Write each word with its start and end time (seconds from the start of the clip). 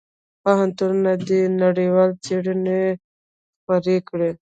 پوهنتونونه 0.43 1.11
دي 1.27 1.41
نړیوالې 1.63 2.15
څېړنې 2.25 2.81
خپرې 3.59 3.97
کړي. 4.09 4.31